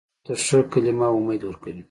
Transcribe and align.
غریب 0.03 0.19
ته 0.25 0.33
ښه 0.45 0.59
کلمه 0.71 1.07
امید 1.17 1.41
ورکوي 1.45 1.79